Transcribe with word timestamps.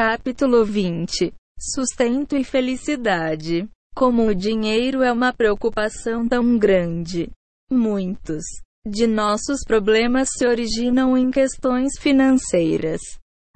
Capítulo 0.00 0.64
20 0.64 1.34
Sustento 1.58 2.36
e 2.36 2.44
felicidade. 2.44 3.68
Como 3.96 4.28
o 4.28 4.32
dinheiro 4.32 5.02
é 5.02 5.10
uma 5.10 5.32
preocupação 5.32 6.24
tão 6.28 6.56
grande. 6.56 7.28
Muitos 7.68 8.44
de 8.86 9.08
nossos 9.08 9.64
problemas 9.66 10.28
se 10.30 10.46
originam 10.46 11.18
em 11.18 11.32
questões 11.32 11.98
financeiras. 11.98 13.00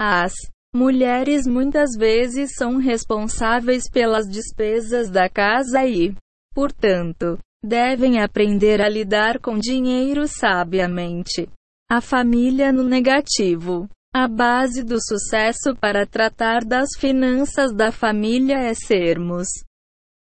As 0.00 0.32
mulheres 0.74 1.46
muitas 1.46 1.90
vezes 1.96 2.56
são 2.56 2.76
responsáveis 2.76 3.84
pelas 3.88 4.28
despesas 4.28 5.08
da 5.10 5.28
casa 5.28 5.86
e, 5.86 6.12
portanto, 6.52 7.38
devem 7.64 8.20
aprender 8.20 8.82
a 8.82 8.88
lidar 8.88 9.38
com 9.38 9.56
dinheiro 9.56 10.26
sabiamente. 10.26 11.48
A 11.88 12.00
família 12.00 12.72
no 12.72 12.82
negativo. 12.82 13.88
A 14.14 14.28
base 14.28 14.82
do 14.84 14.98
sucesso 15.00 15.74
para 15.80 16.06
tratar 16.06 16.66
das 16.66 16.90
finanças 16.98 17.74
da 17.74 17.90
família 17.90 18.58
é 18.58 18.74
sermos 18.74 19.48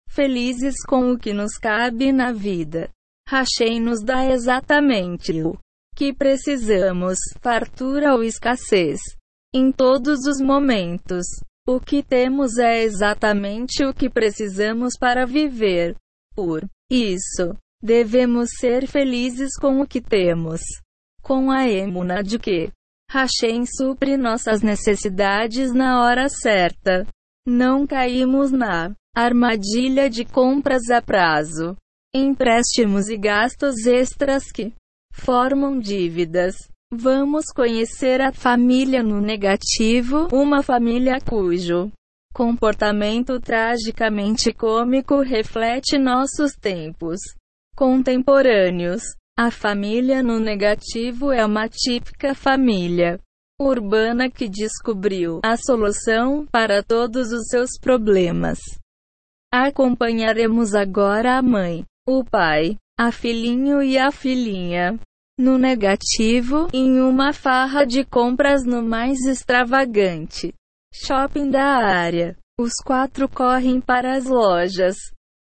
felizes 0.10 0.76
com 0.88 1.12
o 1.12 1.20
que 1.20 1.32
nos 1.34 1.56
cabe 1.60 2.12
na 2.12 2.32
vida. 2.32 2.90
Rachei 3.30 3.80
nos 3.80 4.02
dá 4.04 4.26
exatamente 4.26 5.44
o 5.44 5.56
que 5.96 6.12
precisamos, 6.12 7.20
fartura 7.40 8.16
ou 8.16 8.24
escassez. 8.24 9.00
Em 9.54 9.72
todos 9.72 10.26
os 10.26 10.42
momentos, 10.42 11.28
o 11.68 11.80
que 11.80 12.02
temos 12.02 12.58
é 12.58 12.82
exatamente 12.82 13.86
o 13.86 13.94
que 13.94 14.10
precisamos 14.10 14.98
para 15.00 15.28
viver. 15.28 15.96
Por 16.34 16.66
isso, 16.90 17.56
devemos 17.84 18.50
ser 18.60 18.88
felizes 18.88 19.56
com 19.60 19.80
o 19.80 19.88
que 19.88 20.02
temos. 20.02 20.62
Com 21.22 21.52
a 21.52 21.70
emuna 21.70 22.24
de 22.24 22.40
que 22.40 22.72
Hashem 23.16 23.66
supre 23.66 24.18
nossas 24.18 24.62
necessidades 24.62 25.74
na 25.74 26.04
hora 26.04 26.28
certa. 26.28 27.08
Não 27.48 27.88
caímos 27.88 28.52
na 28.52 28.94
armadilha 29.16 30.10
de 30.10 30.26
compras 30.26 30.90
a 30.90 31.02
prazo, 31.02 31.78
empréstimos 32.14 33.08
e 33.08 33.16
gastos 33.16 33.86
extras 33.86 34.52
que 34.52 34.74
formam 35.14 35.80
dívidas. 35.80 36.56
Vamos 36.94 37.46
conhecer 37.56 38.20
a 38.20 38.34
família 38.34 39.02
no 39.02 39.22
negativo, 39.22 40.28
uma 40.34 40.62
família 40.62 41.18
cujo 41.22 41.90
comportamento 42.34 43.40
tragicamente 43.40 44.52
cômico 44.52 45.22
reflete 45.22 45.98
nossos 45.98 46.52
tempos 46.60 47.22
contemporâneos. 47.78 49.04
A 49.38 49.52
família 49.52 50.24
no 50.24 50.40
negativo 50.40 51.30
é 51.30 51.46
uma 51.46 51.68
típica 51.68 52.34
família 52.34 53.20
urbana 53.60 54.30
que 54.30 54.48
descobriu 54.48 55.42
a 55.44 55.58
solução 55.58 56.46
para 56.46 56.82
todos 56.82 57.34
os 57.34 57.48
seus 57.48 57.72
problemas. 57.78 58.60
Acompanharemos 59.54 60.74
agora 60.74 61.38
a 61.38 61.42
mãe, 61.42 61.84
o 62.08 62.24
pai, 62.24 62.78
a 62.98 63.12
filhinho 63.12 63.84
e 63.84 63.98
a 63.98 64.10
filhinha. 64.10 64.98
No 65.38 65.58
negativo, 65.58 66.70
em 66.74 67.02
uma 67.02 67.34
farra 67.34 67.86
de 67.86 68.06
compras 68.06 68.64
no 68.64 68.82
mais 68.82 69.20
extravagante 69.26 70.54
shopping 70.94 71.50
da 71.50 71.66
área. 71.66 72.38
Os 72.58 72.72
quatro 72.86 73.28
correm 73.28 73.82
para 73.82 74.16
as 74.16 74.24
lojas, 74.24 74.96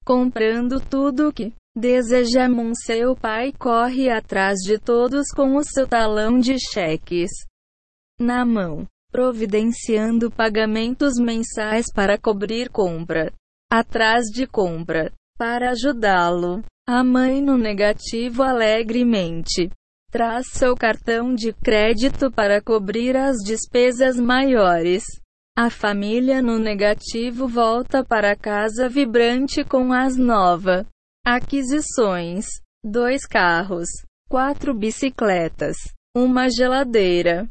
comprando 0.04 0.82
tudo 0.82 1.30
o 1.30 1.34
que 1.34 1.54
Desejamon 1.80 2.74
seu 2.74 3.16
pai 3.16 3.54
corre 3.54 4.10
atrás 4.10 4.58
de 4.66 4.80
todos 4.80 5.28
com 5.28 5.58
o 5.58 5.64
seu 5.64 5.88
talão 5.88 6.40
de 6.40 6.58
cheques 6.58 7.30
na 8.20 8.44
mão, 8.44 8.88
providenciando 9.12 10.32
pagamentos 10.32 11.20
mensais 11.20 11.86
para 11.94 12.18
cobrir 12.18 12.72
compra 12.72 13.32
atrás 13.72 14.26
de 14.34 14.48
compra. 14.48 15.14
Para 15.38 15.70
ajudá-lo, 15.70 16.64
a 16.88 17.04
mãe 17.04 17.44
no 17.44 17.56
negativo 17.56 18.42
alegremente 18.42 19.70
traz 20.12 20.48
seu 20.54 20.76
cartão 20.76 21.36
de 21.36 21.54
crédito 21.54 22.32
para 22.32 22.60
cobrir 22.60 23.16
as 23.16 23.38
despesas 23.46 24.20
maiores. 24.20 25.04
A 25.56 25.70
família 25.70 26.42
no 26.42 26.58
negativo 26.58 27.48
volta 27.48 28.04
para 28.04 28.36
casa 28.36 28.90
vibrante 28.90 29.64
com 29.64 29.94
as 29.94 30.18
novas 30.18 30.84
Aquisições: 31.30 32.46
dois 32.82 33.26
carros, 33.26 33.90
quatro 34.30 34.74
bicicletas, 34.74 35.76
uma 36.16 36.50
geladeira, 36.50 37.50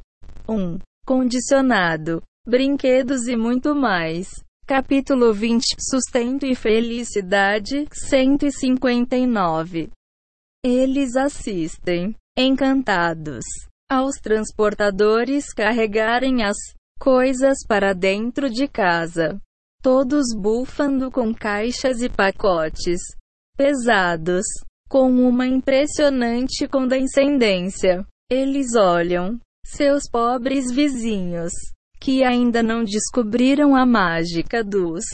um. 0.49 0.79
Condicionado, 1.07 2.23
brinquedos 2.49 3.29
e 3.29 3.37
muito 3.37 3.75
mais. 3.75 4.31
Capítulo 4.67 5.35
20 5.35 5.77
Sustento 5.79 6.47
e 6.47 6.55
Felicidade. 6.55 7.87
159 7.93 9.91
Eles 10.65 11.15
assistem, 11.15 12.17
encantados, 12.35 13.45
aos 13.91 14.17
transportadores 14.17 15.53
carregarem 15.53 16.43
as 16.45 16.57
coisas 16.99 17.59
para 17.69 17.93
dentro 17.93 18.49
de 18.49 18.67
casa. 18.67 19.39
Todos 19.83 20.35
bufando 20.35 21.11
com 21.11 21.35
caixas 21.35 22.01
e 22.01 22.09
pacotes 22.09 23.03
pesados, 23.57 24.45
com 24.89 25.11
uma 25.11 25.47
impressionante 25.47 26.69
condescendência. 26.69 28.05
Eles 28.31 28.75
olham 28.75 29.39
seus 29.65 30.09
pobres 30.11 30.71
vizinhos, 30.71 31.53
que 32.01 32.23
ainda 32.23 32.63
não 32.63 32.85
descobriram 32.85 33.75
a 33.75 33.85
mágica 33.85 34.63
dos 34.63 35.05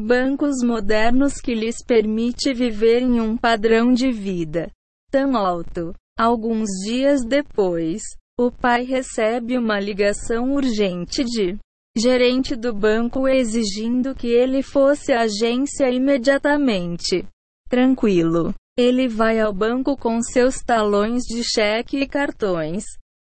bancos 0.00 0.62
modernos 0.64 1.34
que 1.34 1.54
lhes 1.54 1.76
permite 1.86 2.52
viver 2.52 3.02
em 3.02 3.20
um 3.20 3.36
padrão 3.36 3.92
de 3.92 4.10
vida 4.10 4.70
tão 5.10 5.36
alto. 5.36 5.92
Alguns 6.18 6.68
dias 6.84 7.24
depois, 7.24 8.02
o 8.38 8.50
pai 8.50 8.84
recebe 8.84 9.58
uma 9.58 9.78
ligação 9.78 10.54
urgente 10.54 11.22
de 11.22 11.58
gerente 11.96 12.56
do 12.56 12.72
banco 12.72 13.28
exigindo 13.28 14.14
que 14.14 14.28
ele 14.28 14.62
fosse 14.62 15.12
à 15.12 15.22
agência 15.22 15.90
imediatamente. 15.90 17.26
Tranquilo. 17.72 18.52
Ele 18.76 19.08
vai 19.08 19.40
ao 19.40 19.50
banco 19.50 19.96
com 19.96 20.20
seus 20.20 20.56
talões 20.56 21.22
de 21.22 21.42
cheque 21.42 22.00
e 22.00 22.06
cartões 22.06 22.84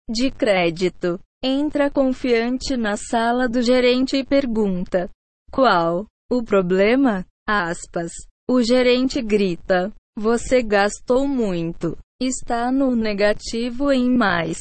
de 0.09 0.31
crédito. 0.31 1.19
Entra 1.43 1.91
confiante 1.91 2.77
na 2.77 2.95
sala 2.95 3.49
do 3.49 3.61
gerente 3.61 4.15
e 4.15 4.25
pergunta: 4.25 5.09
Qual 5.51 6.05
o 6.31 6.41
problema? 6.41 7.25
Aspas. 7.45 8.13
O 8.49 8.61
gerente 8.61 9.21
grita: 9.21 9.91
Você 10.17 10.63
gastou 10.63 11.27
muito. 11.27 11.97
Está 12.21 12.71
no 12.71 12.95
negativo 12.95 13.91
em 13.91 14.09
mais 14.09 14.59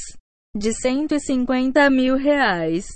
de 0.56 0.74
150 0.74 1.88
mil 1.90 2.16
reais. 2.16 2.86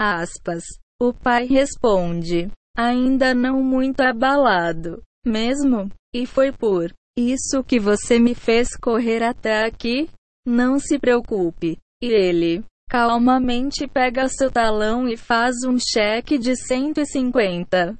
Aspas. 0.00 0.64
O 1.00 1.14
pai 1.14 1.46
responde: 1.46 2.50
Ainda 2.76 3.36
não 3.36 3.62
muito 3.62 4.00
abalado. 4.00 5.00
Mesmo? 5.24 5.88
E 6.12 6.26
foi 6.26 6.50
por 6.50 6.92
isso 7.16 7.62
que 7.62 7.78
você 7.78 8.18
me 8.18 8.34
fez 8.34 8.68
correr 8.76 9.22
até 9.22 9.64
aqui? 9.64 10.08
Não 10.44 10.78
se 10.78 10.98
preocupe. 10.98 11.78
E 12.02 12.06
ele 12.06 12.64
calmamente 12.88 13.86
pega 13.86 14.28
seu 14.28 14.50
talão 14.50 15.08
e 15.08 15.16
faz 15.16 15.62
um 15.64 15.78
cheque 15.78 16.38
de 16.38 16.56
150 16.56 17.96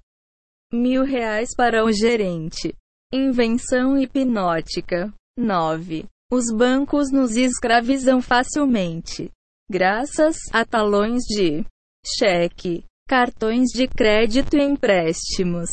mil 0.72 1.04
reais 1.04 1.48
para 1.56 1.84
o 1.84 1.92
gerente. 1.92 2.74
Invenção 3.12 3.96
hipnótica. 3.98 5.12
9. 5.38 6.06
Os 6.32 6.44
bancos 6.52 7.10
nos 7.12 7.36
escravizam 7.36 8.20
facilmente. 8.20 9.30
Graças 9.70 10.36
a 10.52 10.64
talões 10.64 11.22
de 11.24 11.64
cheque, 12.04 12.84
cartões 13.08 13.68
de 13.68 13.86
crédito 13.86 14.56
e 14.56 14.62
empréstimos 14.62 15.70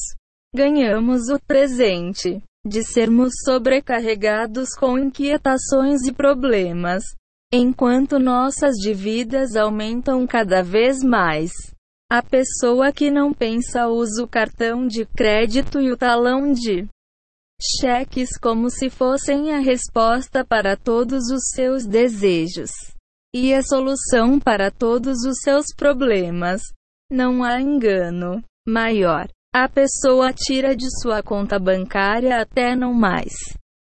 ganhamos 0.57 1.29
o 1.29 1.39
presente 1.39 2.41
de 2.65 2.83
sermos 2.83 3.31
sobrecarregados 3.45 4.69
com 4.73 4.97
inquietações 4.97 6.01
e 6.07 6.11
problemas, 6.11 7.03
enquanto 7.53 8.17
nossas 8.17 8.73
dívidas 8.77 9.55
aumentam 9.55 10.25
cada 10.25 10.63
vez 10.63 11.03
mais. 11.03 11.51
A 12.11 12.23
pessoa 12.23 12.91
que 12.91 13.11
não 13.11 13.31
pensa 13.31 13.87
usa 13.87 14.23
o 14.23 14.27
cartão 14.27 14.87
de 14.87 15.05
crédito 15.05 15.79
e 15.79 15.91
o 15.91 15.97
talão 15.97 16.51
de 16.51 16.87
cheques 17.79 18.35
como 18.41 18.71
se 18.71 18.89
fossem 18.89 19.53
a 19.53 19.59
resposta 19.59 20.43
para 20.43 20.75
todos 20.75 21.29
os 21.29 21.49
seus 21.53 21.85
desejos 21.85 22.71
e 23.31 23.53
a 23.53 23.61
solução 23.61 24.39
para 24.39 24.71
todos 24.71 25.23
os 25.23 25.37
seus 25.43 25.67
problemas. 25.75 26.61
Não 27.11 27.43
há 27.43 27.61
engano 27.61 28.43
maior 28.67 29.27
a 29.53 29.67
pessoa 29.67 30.31
tira 30.31 30.75
de 30.75 30.87
sua 31.01 31.23
conta 31.23 31.57
bancária 31.57 32.39
até 32.39 32.75
não 32.75 32.93
mais. 32.93 33.33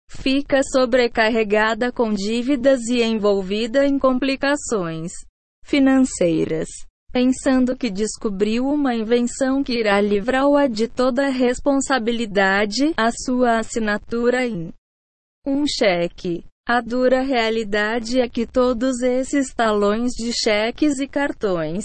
Fica 0.09 0.61
sobrecarregada 0.63 1.91
com 1.91 2.13
dívidas 2.13 2.83
e 2.89 3.03
envolvida 3.03 3.85
em 3.85 3.99
complicações 3.99 5.13
financeiras. 5.65 6.69
pensando 7.13 7.77
que 7.77 7.91
descobriu 7.91 8.67
uma 8.67 8.93
invenção 8.93 9.63
que 9.63 9.79
irá 9.79 10.01
livrá-la 10.01 10.67
de 10.67 10.89
toda 10.89 11.27
a 11.27 11.31
responsabilidade, 11.31 12.93
a 12.97 13.13
sua 13.13 13.59
assinatura 13.61 14.45
em 14.45 14.73
um 15.47 15.65
cheque. 15.65 16.45
A 16.67 16.81
dura 16.81 17.23
realidade 17.23 18.21
é 18.21 18.29
que 18.29 18.45
todos 18.45 19.01
esses 19.01 19.55
talões 19.55 20.11
de 20.13 20.33
cheques 20.33 20.99
e 20.99 21.07
cartões 21.07 21.85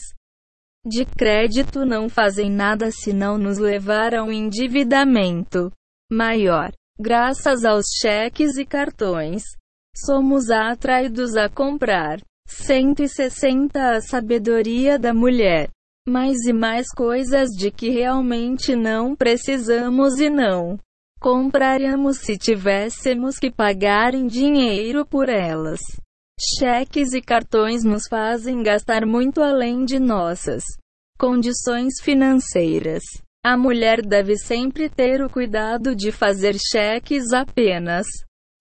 de 0.90 1.06
crédito 1.06 1.86
não 1.86 2.10
fazem 2.10 2.52
nada 2.52 2.90
senão 2.92 3.38
nos 3.38 3.58
levar 3.58 4.14
a 4.14 4.24
um 4.24 4.32
endividamento 4.32 5.72
maior. 6.12 6.72
Graças 7.00 7.64
aos 7.64 7.86
cheques 8.02 8.58
e 8.58 8.66
cartões, 8.66 9.44
somos 9.96 10.50
atraídos 10.50 11.38
a 11.38 11.48
comprar 11.48 12.20
160 12.48 13.80
A 13.80 14.02
sabedoria 14.02 15.00
da 15.00 15.14
mulher. 15.14 15.70
Mais 16.08 16.38
e 16.48 16.52
mais 16.52 16.88
coisas 16.90 17.50
de 17.52 17.70
que 17.70 17.90
realmente 17.90 18.76
não 18.76 19.16
precisamos 19.16 20.20
e 20.20 20.30
não 20.30 20.80
compraríamos 21.20 22.20
se 22.20 22.38
tivéssemos 22.38 23.38
que 23.38 23.52
pagar 23.52 24.16
em 24.16 24.26
dinheiro 24.26 25.06
por 25.06 25.28
elas. 25.28 25.80
Cheques 26.42 27.12
e 27.14 27.22
cartões 27.22 27.84
nos 27.84 28.04
fazem 28.10 28.64
gastar 28.64 29.06
muito 29.06 29.42
além 29.42 29.84
de 29.84 30.00
nossas 30.00 30.64
condições 31.18 31.96
financeiras. 32.02 33.04
A 33.44 33.58
mulher 33.58 34.02
deve 34.02 34.38
sempre 34.38 34.90
ter 34.90 35.22
o 35.22 35.30
cuidado 35.30 35.94
de 35.94 36.14
fazer 36.14 36.56
cheques 36.58 37.34
apenas 37.34 38.08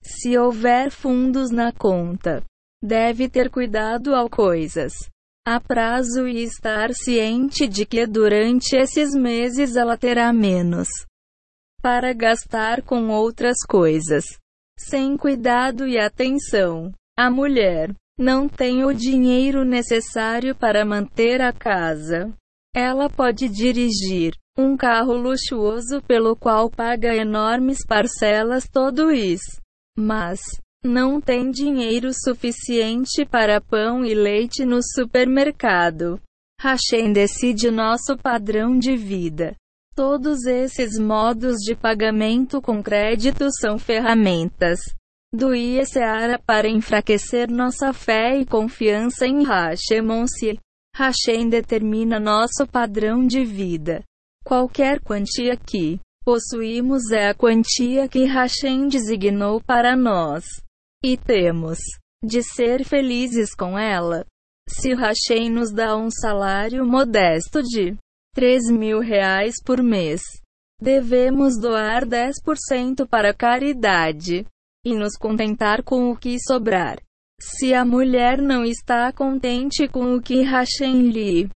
se 0.02 0.36
houver 0.36 0.90
fundos 0.90 1.50
na 1.52 1.70
conta. 1.72 2.42
Deve 2.82 3.28
ter 3.28 3.48
cuidado 3.48 4.12
ao 4.12 4.28
coisas 4.28 4.92
a 5.46 5.58
prazo 5.60 6.28
e 6.28 6.42
estar 6.42 6.92
ciente 6.92 7.66
de 7.66 7.86
que 7.86 8.06
durante 8.06 8.76
esses 8.76 9.14
meses 9.14 9.76
ela 9.76 9.96
terá 9.96 10.30
menos 10.32 10.88
para 11.80 12.12
gastar 12.12 12.82
com 12.82 13.08
outras 13.08 13.56
coisas. 13.66 14.24
Sem 14.78 15.16
cuidado 15.16 15.86
e 15.86 15.98
atenção, 15.98 16.92
a 17.18 17.28
mulher 17.28 17.92
não 18.16 18.48
tem 18.48 18.84
o 18.84 18.92
dinheiro 18.92 19.64
necessário 19.64 20.54
para 20.54 20.84
manter 20.84 21.42
a 21.42 21.52
casa. 21.52 22.32
Ela 22.72 23.10
pode 23.10 23.48
dirigir 23.48 24.34
um 24.56 24.76
carro 24.76 25.14
luxuoso 25.14 26.00
pelo 26.06 26.36
qual 26.36 26.70
paga 26.70 27.12
enormes 27.16 27.78
parcelas 27.84 28.68
todo 28.68 29.10
isso, 29.10 29.60
mas 29.98 30.38
não 30.84 31.20
tem 31.20 31.50
dinheiro 31.50 32.10
suficiente 32.14 33.24
para 33.24 33.60
pão 33.60 34.04
e 34.04 34.14
leite 34.14 34.64
no 34.64 34.78
supermercado. 34.80 36.20
Hashem 36.60 37.12
decide 37.12 37.68
nosso 37.68 38.16
padrão 38.16 38.78
de 38.78 38.96
vida. 38.96 39.56
Todos 39.92 40.46
esses 40.46 40.96
modos 41.00 41.56
de 41.56 41.74
pagamento 41.74 42.62
com 42.62 42.80
crédito 42.80 43.48
são 43.60 43.76
ferramentas 43.76 44.78
do 45.32 45.54
IESEARA 45.54 46.38
para 46.38 46.68
enfraquecer 46.68 47.50
nossa 47.50 47.92
fé 47.92 48.38
e 48.38 48.46
confiança 48.46 49.26
em 49.26 49.44
Hashemonsi. 49.44 50.58
Hashem 50.96 51.48
determina 51.48 52.18
nosso 52.18 52.66
padrão 52.66 53.26
de 53.26 53.44
vida. 53.44 54.02
Qualquer 54.44 55.00
quantia 55.00 55.56
que 55.56 56.00
possuímos 56.24 57.10
é 57.10 57.28
a 57.28 57.34
quantia 57.34 58.08
que 58.08 58.24
Hashem 58.24 58.88
designou 58.88 59.60
para 59.60 59.94
nós. 59.94 60.44
E 61.04 61.16
temos 61.16 61.78
de 62.24 62.42
ser 62.42 62.84
felizes 62.84 63.54
com 63.54 63.78
ela. 63.78 64.24
Se 64.68 64.94
Hashem 64.94 65.50
nos 65.50 65.70
dá 65.70 65.96
um 65.96 66.10
salário 66.10 66.84
modesto 66.84 67.62
de 67.62 67.96
3 68.34 68.70
mil 68.70 69.00
reais 69.00 69.54
por 69.64 69.82
mês, 69.82 70.22
devemos 70.80 71.58
doar 71.60 72.04
10% 72.04 73.06
para 73.06 73.32
caridade 73.32 74.44
e 74.88 74.94
nos 74.94 75.16
contentar 75.16 75.82
com 75.82 76.10
o 76.10 76.16
que 76.16 76.38
sobrar. 76.40 76.98
Se 77.40 77.72
a 77.72 77.84
mulher 77.84 78.40
não 78.40 78.64
está 78.64 79.12
contente 79.12 79.86
com 79.86 80.14
o 80.14 80.20
que 80.20 80.42
Hashem 80.42 81.10
lhe 81.10 81.48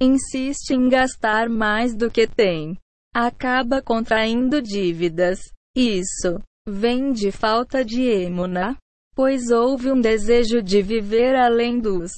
insiste 0.00 0.70
em 0.74 0.88
gastar 0.88 1.48
mais 1.48 1.96
do 1.96 2.10
que 2.10 2.26
tem, 2.26 2.76
acaba 3.14 3.80
contraindo 3.80 4.60
dívidas. 4.60 5.40
Isso 5.74 6.40
vem 6.68 7.12
de 7.12 7.30
falta 7.30 7.84
de 7.84 8.02
emuna, 8.02 8.76
pois 9.14 9.50
houve 9.50 9.90
um 9.90 10.00
desejo 10.00 10.62
de 10.62 10.82
viver 10.82 11.34
além 11.34 11.78
dos 11.80 12.12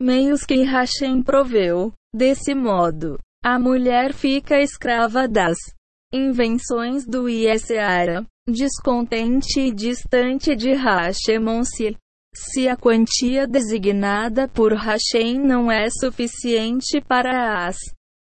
meios 0.00 0.44
que 0.44 0.62
Hashem 0.62 1.22
proveu. 1.22 1.92
Desse 2.14 2.54
modo, 2.54 3.18
a 3.44 3.58
mulher 3.58 4.12
fica 4.12 4.60
escrava 4.60 5.26
das 5.26 5.58
invenções 6.12 7.04
do 7.04 7.28
Iesseara, 7.28 8.24
descontente 8.46 9.60
e 9.60 9.72
distante 9.72 10.54
de 10.54 10.72
Hashemonsi. 10.72 11.96
Se 12.36 12.68
a 12.68 12.76
quantia 12.76 13.46
designada 13.46 14.48
por 14.48 14.72
Hashem 14.72 15.38
não 15.38 15.70
é 15.70 15.88
suficiente 15.88 17.00
para 17.00 17.64
as 17.66 17.76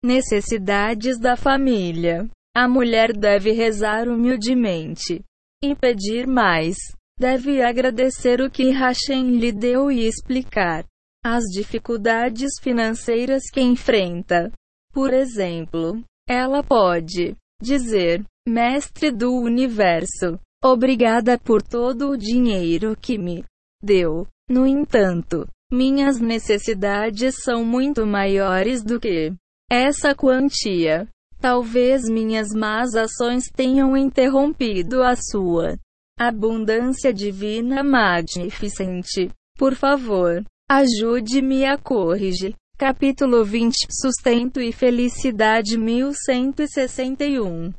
necessidades 0.04 1.18
da 1.18 1.36
família, 1.36 2.28
a 2.54 2.68
mulher 2.68 3.12
deve 3.12 3.50
rezar 3.50 4.08
humildemente 4.08 5.22
e 5.62 5.74
pedir 5.74 6.26
mais. 6.26 6.76
Deve 7.18 7.62
agradecer 7.62 8.40
o 8.40 8.50
que 8.50 8.70
Hashem 8.70 9.38
lhe 9.38 9.50
deu 9.50 9.90
e 9.90 10.06
explicar 10.06 10.84
as 11.24 11.42
dificuldades 11.44 12.50
financeiras 12.60 13.42
que 13.52 13.60
enfrenta. 13.60 14.52
Por 14.92 15.12
exemplo, 15.12 16.00
ela 16.28 16.62
pode 16.62 17.34
dizer: 17.60 18.22
Mestre 18.48 19.10
do 19.10 19.32
universo, 19.34 20.38
obrigada 20.64 21.36
por 21.36 21.60
todo 21.60 22.10
o 22.10 22.16
dinheiro 22.16 22.96
que 22.96 23.18
me 23.18 23.44
deu. 23.82 24.24
No 24.48 24.64
entanto, 24.64 25.48
minhas 25.72 26.20
necessidades 26.20 27.42
são 27.42 27.64
muito 27.64 28.06
maiores 28.06 28.84
do 28.84 29.00
que 29.00 29.32
essa 29.68 30.14
quantia. 30.14 31.08
Talvez 31.40 32.08
minhas 32.08 32.50
más 32.54 32.94
ações 32.94 33.50
tenham 33.50 33.96
interrompido 33.96 35.02
a 35.02 35.16
sua 35.16 35.76
abundância 36.16 37.12
divina 37.12 37.82
magnificente. 37.82 39.28
Por 39.58 39.74
favor, 39.74 40.44
ajude-me 40.70 41.64
a 41.64 41.76
corrigir. 41.76 42.54
Capítulo 42.78 43.44
20 43.44 43.88
Sustento 43.90 44.60
e 44.60 44.70
Felicidade 44.70 45.76
1161 45.76 47.72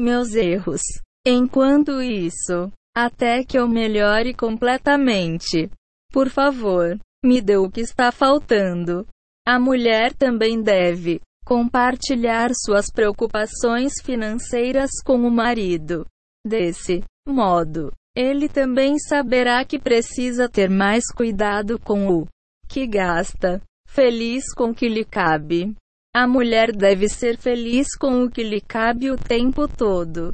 Meus 0.00 0.34
erros. 0.34 0.80
Enquanto 1.26 2.00
isso, 2.00 2.72
até 2.94 3.44
que 3.44 3.58
eu 3.58 3.68
melhore 3.68 4.32
completamente. 4.32 5.70
Por 6.12 6.30
favor, 6.30 6.98
me 7.24 7.40
dê 7.40 7.56
o 7.56 7.70
que 7.70 7.80
está 7.80 8.12
faltando. 8.12 9.06
A 9.46 9.58
mulher 9.58 10.12
também 10.14 10.62
deve 10.62 11.20
compartilhar 11.44 12.50
suas 12.54 12.90
preocupações 12.90 13.94
financeiras 14.04 14.90
com 15.04 15.16
o 15.26 15.30
marido. 15.30 16.06
Desse 16.46 17.02
modo, 17.26 17.92
ele 18.14 18.48
também 18.48 18.98
saberá 18.98 19.64
que 19.64 19.78
precisa 19.78 20.48
ter 20.48 20.68
mais 20.68 21.04
cuidado 21.06 21.78
com 21.78 22.08
o 22.08 22.26
que 22.68 22.86
gasta, 22.86 23.62
feliz 23.88 24.52
com 24.54 24.70
o 24.70 24.74
que 24.74 24.88
lhe 24.88 25.04
cabe. 25.04 25.74
A 26.20 26.26
mulher 26.26 26.72
deve 26.72 27.08
ser 27.08 27.38
feliz 27.38 27.94
com 27.96 28.24
o 28.24 28.28
que 28.28 28.42
lhe 28.42 28.60
cabe 28.60 29.08
o 29.08 29.16
tempo 29.16 29.68
todo. 29.68 30.32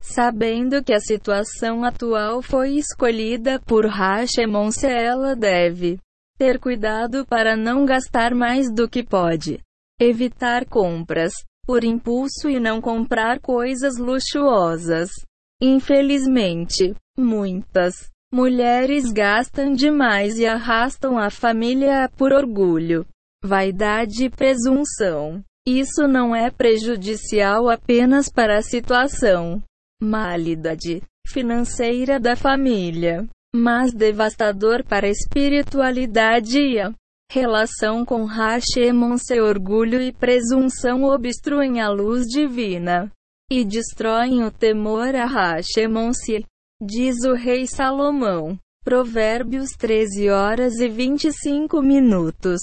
Sabendo 0.00 0.84
que 0.84 0.92
a 0.92 1.00
situação 1.00 1.82
atual 1.82 2.40
foi 2.40 2.76
escolhida 2.76 3.58
por 3.66 3.86
Hashemon, 3.86 4.68
ela 4.84 5.34
deve 5.34 5.98
ter 6.38 6.60
cuidado 6.60 7.26
para 7.26 7.56
não 7.56 7.84
gastar 7.84 8.36
mais 8.36 8.72
do 8.72 8.88
que 8.88 9.02
pode. 9.02 9.58
Evitar 10.00 10.64
compras 10.64 11.32
por 11.66 11.82
impulso 11.82 12.48
e 12.48 12.60
não 12.60 12.80
comprar 12.80 13.40
coisas 13.40 13.98
luxuosas. 13.98 15.10
Infelizmente, 15.60 16.94
muitas 17.18 18.08
mulheres 18.32 19.10
gastam 19.10 19.72
demais 19.72 20.38
e 20.38 20.46
arrastam 20.46 21.18
a 21.18 21.30
família 21.30 22.08
por 22.16 22.32
orgulho, 22.32 23.04
vaidade 23.42 24.24
e 24.24 24.30
presunção. 24.30 25.42
Isso 25.66 26.08
não 26.08 26.34
é 26.34 26.50
prejudicial 26.50 27.68
apenas 27.68 28.30
para 28.30 28.58
a 28.58 28.62
situação 28.62 29.62
malidade 30.02 31.02
financeira 31.28 32.18
da 32.18 32.34
família, 32.34 33.28
mas 33.54 33.92
devastador 33.92 34.82
para 34.82 35.06
a 35.06 35.10
espiritualidade 35.10 36.58
e 36.58 36.80
a 36.80 36.92
relação 37.30 38.04
com 38.04 38.24
Hashemon 38.24 39.18
seu 39.18 39.44
orgulho 39.44 40.00
e 40.00 40.10
presunção 40.12 41.04
obstruem 41.04 41.80
a 41.80 41.88
luz 41.88 42.26
divina 42.26 43.12
e 43.50 43.64
destroem 43.64 44.42
o 44.42 44.50
temor 44.50 45.14
a 45.14 45.26
Hashemon-se, 45.26 46.44
diz 46.82 47.16
o 47.24 47.34
rei 47.34 47.66
Salomão. 47.66 48.58
Provérbios 48.82 49.72
13 49.72 50.30
horas 50.30 50.80
e 50.80 50.88
25 50.88 51.82
minutos. 51.82 52.60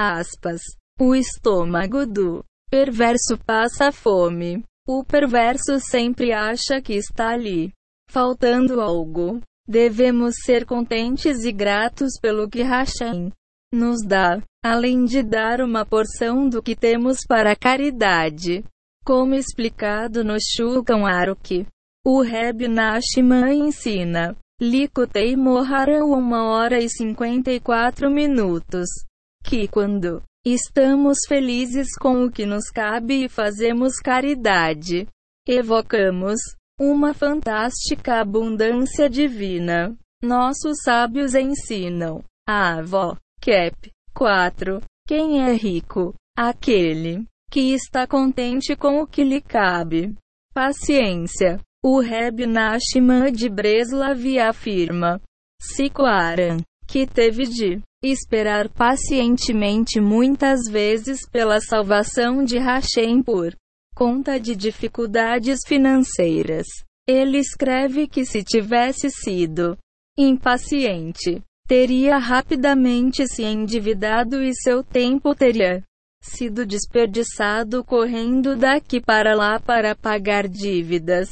Aspas. 0.00 0.60
O 1.00 1.12
estômago 1.12 2.06
do 2.06 2.44
perverso 2.70 3.36
passa 3.44 3.90
fome. 3.90 4.62
O 4.86 5.02
perverso 5.02 5.80
sempre 5.80 6.32
acha 6.32 6.80
que 6.80 6.94
está 6.94 7.30
ali, 7.30 7.72
faltando 8.08 8.80
algo. 8.80 9.40
Devemos 9.66 10.36
ser 10.44 10.64
contentes 10.64 11.42
e 11.42 11.50
gratos 11.50 12.12
pelo 12.22 12.48
que 12.48 12.62
Hashem 12.62 13.32
nos 13.74 13.98
dá, 14.06 14.40
além 14.64 15.04
de 15.04 15.20
dar 15.20 15.60
uma 15.60 15.84
porção 15.84 16.48
do 16.48 16.62
que 16.62 16.76
temos 16.76 17.18
para 17.26 17.50
a 17.50 17.56
caridade. 17.56 18.64
Como 19.04 19.34
explicado 19.34 20.22
no 20.22 20.36
Shulchan 20.40 21.08
Aruch, 21.08 21.66
o 22.06 22.22
Reb 22.22 22.68
Nachman 22.68 23.66
ensina, 23.66 24.36
Likutei 24.62 25.34
Moharan 25.34 26.04
1 26.04 26.32
hora 26.32 26.78
e 26.78 26.88
54 26.88 28.08
minutos, 28.08 28.88
que 29.48 29.66
quando 29.66 30.22
estamos 30.44 31.20
felizes 31.26 31.88
com 31.98 32.24
o 32.24 32.30
que 32.30 32.44
nos 32.44 32.68
cabe 32.68 33.24
e 33.24 33.28
fazemos 33.30 33.94
caridade, 33.94 35.08
evocamos 35.46 36.38
uma 36.78 37.14
fantástica 37.14 38.20
abundância 38.20 39.08
divina. 39.08 39.96
Nossos 40.22 40.82
sábios 40.84 41.34
ensinam. 41.34 42.22
A 42.46 42.78
avó. 42.78 43.16
Cap. 43.40 43.90
4. 44.14 44.82
Quem 45.06 45.42
é 45.42 45.52
rico? 45.54 46.14
Aquele 46.36 47.24
que 47.50 47.72
está 47.72 48.06
contente 48.06 48.76
com 48.76 49.00
o 49.00 49.06
que 49.06 49.24
lhe 49.24 49.40
cabe. 49.40 50.14
Paciência. 50.52 51.58
O 51.82 52.00
Reb 52.00 52.46
Nachman 52.46 53.32
de 53.32 53.48
Breslav 53.48 54.38
afirma. 54.40 55.20
Sikoaran, 55.62 56.58
que 56.86 57.06
teve 57.06 57.46
de 57.46 57.80
esperar 58.02 58.68
pacientemente 58.68 60.00
muitas 60.00 60.60
vezes 60.70 61.20
pela 61.30 61.60
salvação 61.60 62.44
de 62.44 62.58
Hashem 62.58 63.22
por 63.22 63.56
conta 63.94 64.38
de 64.38 64.54
dificuldades 64.54 65.60
financeiras. 65.66 66.66
Ele 67.06 67.38
escreve 67.38 68.06
que 68.06 68.24
se 68.24 68.44
tivesse 68.44 69.10
sido 69.10 69.76
impaciente, 70.16 71.42
teria 71.66 72.18
rapidamente 72.18 73.26
se 73.26 73.42
endividado 73.42 74.42
e 74.42 74.54
seu 74.54 74.84
tempo 74.84 75.34
teria 75.34 75.82
sido 76.22 76.64
desperdiçado 76.66 77.84
correndo 77.84 78.56
daqui 78.56 79.00
para 79.00 79.34
lá 79.34 79.58
para 79.58 79.96
pagar 79.96 80.46
dívidas. 80.46 81.28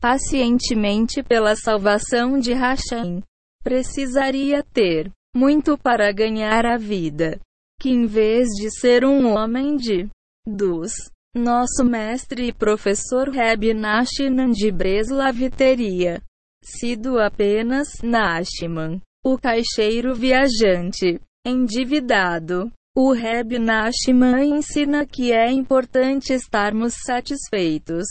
Pacientemente 0.00 1.22
pela 1.22 1.56
salvação 1.56 2.38
de 2.38 2.52
Hashem. 2.52 3.22
Precisaria 3.62 4.62
ter 4.62 5.10
muito 5.36 5.76
para 5.76 6.10
ganhar 6.10 6.64
a 6.64 6.78
vida. 6.78 7.38
Que 7.78 7.90
em 7.90 8.06
vez 8.06 8.48
de 8.48 8.70
ser 8.70 9.04
um 9.04 9.34
homem 9.34 9.76
de 9.76 10.08
dos 10.46 10.92
nosso 11.36 11.84
mestre 11.84 12.48
e 12.48 12.52
professor 12.52 13.28
Reb 13.28 13.74
Nachman 13.74 14.50
de 14.50 14.72
Breslav 14.72 15.50
teria 15.50 16.22
sido 16.64 17.18
apenas 17.18 17.88
Nachman, 18.02 19.02
o 19.24 19.36
caixeiro 19.36 20.14
viajante, 20.14 21.20
endividado. 21.46 22.72
O 22.96 23.12
Reb 23.12 23.58
Nachman 23.58 24.56
ensina 24.56 25.04
que 25.04 25.30
é 25.30 25.52
importante 25.52 26.32
estarmos 26.32 26.94
satisfeitos 27.04 28.06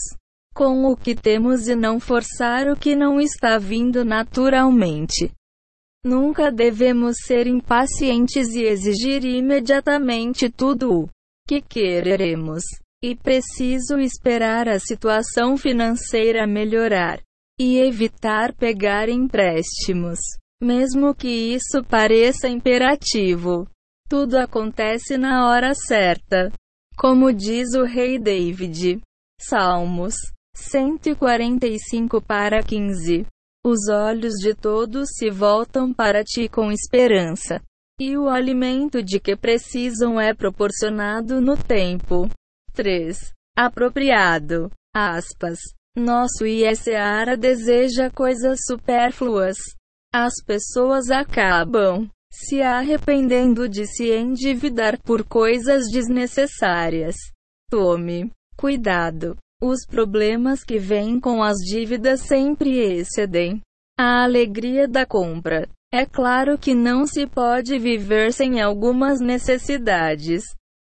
com 0.54 0.84
o 0.84 0.96
que 0.96 1.14
temos 1.14 1.66
e 1.66 1.74
não 1.74 1.98
forçar 1.98 2.68
o 2.68 2.76
que 2.76 2.94
não 2.94 3.20
está 3.20 3.58
vindo 3.58 4.04
naturalmente. 4.04 5.32
Nunca 6.06 6.52
devemos 6.52 7.16
ser 7.26 7.48
impacientes 7.48 8.54
e 8.54 8.62
exigir 8.62 9.24
imediatamente 9.24 10.48
tudo 10.48 11.00
o 11.00 11.08
que 11.48 11.60
queremos. 11.60 12.62
E 13.02 13.16
preciso 13.16 13.98
esperar 13.98 14.68
a 14.68 14.78
situação 14.78 15.56
financeira 15.56 16.46
melhorar. 16.46 17.20
E 17.58 17.78
evitar 17.78 18.54
pegar 18.54 19.08
empréstimos. 19.08 20.20
Mesmo 20.62 21.12
que 21.12 21.26
isso 21.28 21.82
pareça 21.82 22.48
imperativo. 22.48 23.66
Tudo 24.08 24.38
acontece 24.38 25.18
na 25.18 25.48
hora 25.48 25.74
certa. 25.74 26.52
Como 26.96 27.32
diz 27.32 27.74
o 27.74 27.82
rei 27.82 28.16
David. 28.16 29.00
Salmos 29.40 30.14
145 30.54 32.22
para 32.22 32.62
15. 32.62 33.26
Os 33.68 33.88
olhos 33.88 34.34
de 34.34 34.54
todos 34.54 35.08
se 35.16 35.28
voltam 35.28 35.92
para 35.92 36.22
ti 36.22 36.48
com 36.48 36.70
esperança. 36.70 37.60
E 38.00 38.16
o 38.16 38.28
alimento 38.28 39.02
de 39.02 39.18
que 39.18 39.34
precisam 39.34 40.20
é 40.20 40.32
proporcionado 40.32 41.40
no 41.40 41.56
tempo. 41.56 42.30
3. 42.74 43.32
Apropriado. 43.58 44.70
Aspas. 44.94 45.58
Nosso 45.96 46.46
ISARA 46.46 47.36
deseja 47.36 48.08
coisas 48.08 48.60
supérfluas. 48.64 49.56
As 50.14 50.34
pessoas 50.46 51.10
acabam 51.10 52.08
se 52.32 52.62
arrependendo 52.62 53.68
de 53.68 53.84
se 53.84 54.12
endividar 54.12 54.96
por 55.02 55.24
coisas 55.24 55.86
desnecessárias. 55.90 57.16
Tome 57.68 58.30
cuidado. 58.56 59.36
Os 59.62 59.86
problemas 59.86 60.62
que 60.62 60.78
vêm 60.78 61.18
com 61.18 61.42
as 61.42 61.56
dívidas 61.56 62.20
sempre 62.20 62.78
excedem 62.78 63.62
a 63.98 64.22
alegria 64.22 64.86
da 64.86 65.06
compra. 65.06 65.66
É 65.92 66.04
claro 66.04 66.58
que 66.58 66.74
não 66.74 67.06
se 67.06 67.26
pode 67.26 67.78
viver 67.78 68.32
sem 68.32 68.60
algumas 68.60 69.18
necessidades 69.18 70.42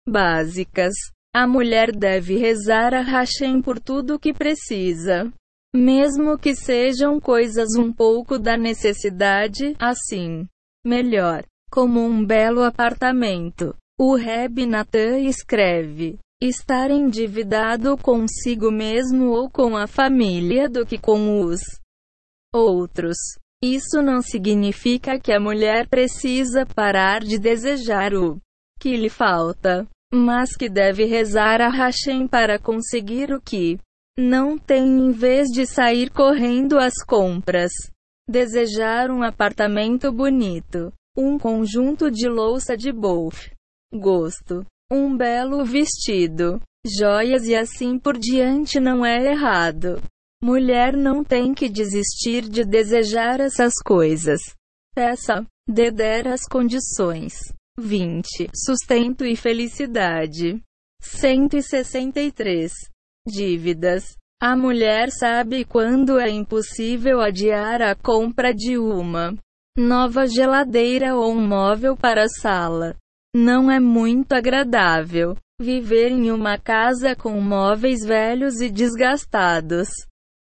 básicas. 0.08 0.94
A 1.34 1.48
mulher 1.48 1.92
deve 1.92 2.38
rezar 2.38 2.94
a 2.94 3.02
Hashem 3.02 3.62
por 3.62 3.80
tudo 3.80 4.16
o 4.16 4.20
que 4.20 4.34
precisa. 4.34 5.32
Mesmo 5.76 6.38
que 6.38 6.56
sejam 6.56 7.20
coisas 7.20 7.76
um 7.76 7.92
pouco 7.92 8.38
da 8.38 8.56
necessidade, 8.58 9.76
assim, 9.80 10.48
melhor. 10.86 11.44
Como 11.72 12.04
um 12.04 12.24
belo 12.24 12.64
apartamento. 12.64 13.76
O 14.00 14.16
Reb 14.16 14.66
Natan 14.66 15.20
escreve: 15.20 16.18
estar 16.42 16.90
endividado 16.90 17.98
consigo 17.98 18.72
mesmo 18.72 19.32
ou 19.32 19.50
com 19.50 19.76
a 19.76 19.88
família 19.88 20.70
do 20.70 20.86
que 20.86 20.98
com 20.98 21.42
os 21.42 21.60
outros. 22.54 23.18
Isso 23.62 24.02
não 24.02 24.22
significa 24.22 25.20
que 25.20 25.34
a 25.34 25.40
mulher 25.40 25.88
precisa 25.88 26.66
parar 26.66 27.22
de 27.22 27.38
desejar 27.38 28.14
o 28.14 28.40
que 28.80 28.96
lhe 28.96 29.10
falta 29.10 29.88
mas 30.12 30.56
que 30.56 30.68
deve 30.68 31.06
rezar 31.06 31.62
a 31.62 31.70
Hashem 31.70 32.28
para 32.28 32.58
conseguir 32.58 33.32
o 33.32 33.40
que 33.40 33.78
não 34.18 34.58
tem 34.58 34.84
em 34.84 35.12
vez 35.12 35.48
de 35.50 35.66
sair 35.66 36.10
correndo 36.10 36.78
às 36.78 36.96
compras. 37.06 37.72
Desejar 38.28 39.10
um 39.10 39.24
apartamento 39.24 40.12
bonito, 40.12 40.92
um 41.18 41.38
conjunto 41.38 42.12
de 42.12 42.28
louça 42.28 42.76
de 42.76 42.92
bofe, 42.92 43.52
gosto, 43.94 44.66
um 44.92 45.16
belo 45.16 45.64
vestido, 45.64 46.60
joias 46.86 47.44
e 47.46 47.56
assim 47.56 48.00
por 48.00 48.18
diante 48.18 48.80
não 48.80 49.06
é 49.06 49.32
errado. 49.32 50.02
Mulher 50.42 50.96
não 50.96 51.24
tem 51.24 51.54
que 51.54 51.70
desistir 51.70 52.48
de 52.48 52.64
desejar 52.64 53.40
essas 53.40 53.74
coisas. 53.86 54.40
Peça, 54.96 55.46
dê 55.68 55.92
der 55.92 56.28
as 56.28 56.46
condições. 56.46 57.54
20. 57.80 58.50
Sustento 58.56 59.26
e 59.26 59.36
felicidade. 59.36 60.62
163. 61.02 62.72
Dívidas. 63.28 64.16
A 64.42 64.56
mulher 64.56 65.12
sabe 65.12 65.66
quando 65.66 66.18
é 66.18 66.30
impossível 66.30 67.20
adiar 67.20 67.82
a 67.82 67.94
compra 67.94 68.54
de 68.54 68.78
uma 68.78 69.36
nova 69.78 70.26
geladeira 70.26 71.16
ou 71.16 71.34
um 71.34 71.46
móvel 71.46 71.96
para 71.96 72.24
a 72.24 72.30
sala. 72.30 72.96
Não 73.36 73.70
é 73.70 73.80
muito 73.80 74.34
agradável 74.34 75.36
viver 75.62 76.12
em 76.12 76.32
uma 76.32 76.58
casa 76.58 77.16
com 77.16 77.40
móveis 77.40 78.00
velhos 78.04 78.60
e 78.60 78.70
desgastados. 78.70 79.90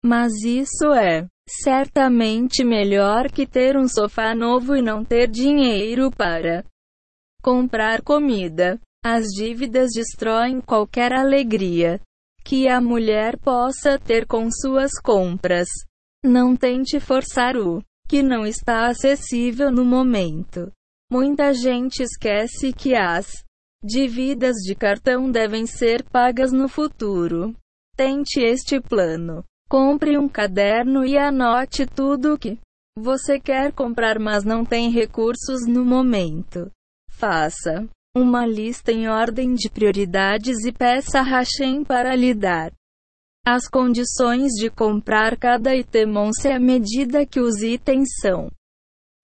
Mas 0.03 0.33
isso 0.45 0.93
é 0.93 1.27
certamente 1.47 2.65
melhor 2.65 3.31
que 3.31 3.47
ter 3.47 3.77
um 3.77 3.89
sofá 3.89 4.35
novo 4.35 4.77
e 4.77 4.83
não 4.83 5.05
ter 5.05 5.29
dinheiro 5.29 6.11
para 6.11 6.65
comprar 7.43 8.03
comida. 8.03 8.79
As 9.05 9.27
dívidas 9.27 9.91
destroem 9.95 10.61
qualquer 10.61 11.13
alegria 11.13 12.01
que 12.45 12.69
a 12.69 12.81
mulher 12.81 13.37
possa 13.39 13.99
ter 13.99 14.27
com 14.27 14.51
suas 14.51 14.93
compras. 15.01 15.69
Não 16.25 16.57
tente 16.57 16.99
forçar 16.99 17.57
o 17.57 17.83
que 18.09 18.23
não 18.23 18.47
está 18.47 18.89
acessível 18.89 19.71
no 19.71 19.85
momento. 19.85 20.73
Muita 21.11 21.55
gente 21.55 22.03
esquece 22.03 22.71
que 22.71 22.95
as 22.95 23.43
dívidas 23.83 24.57
de 24.57 24.75
cartão 24.75 25.31
devem 25.31 25.67
ser 25.67 26.03
pagas 26.03 26.53
no 26.53 26.69
futuro. 26.69 27.55
Tente 27.97 28.41
este 28.41 28.79
plano. 28.79 29.43
Compre 29.71 30.19
um 30.19 30.29
caderno 30.29 31.07
e 31.07 31.17
anote 31.17 31.87
tudo 31.87 32.35
o 32.35 32.39
que 32.39 32.59
você 32.99 33.41
quer 33.41 33.73
comprar, 33.73 34.19
mas 34.19 34.45
não 34.45 34.67
tem 34.67 34.91
recursos 34.91 35.67
no 35.67 35.83
momento. 35.83 36.71
Faça 37.11 37.89
uma 38.15 38.45
lista 38.47 38.93
em 38.93 39.09
ordem 39.09 39.55
de 39.55 39.71
prioridades 39.71 40.63
e 40.67 40.73
peça 40.73 41.21
a 41.21 41.23
Hashem 41.23 41.85
para 41.85 42.15
lhe 42.15 42.35
dar 42.35 42.71
as 43.47 43.67
condições 43.67 44.53
de 44.53 44.69
comprar 44.69 45.39
cada 45.39 45.75
item 45.75 46.05
à 46.53 46.61
medida 46.61 47.25
que 47.25 47.41
os 47.41 47.63
itens 47.63 48.09
são 48.21 48.51